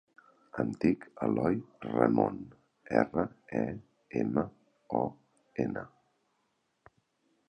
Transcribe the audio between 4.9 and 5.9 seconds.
o, ena.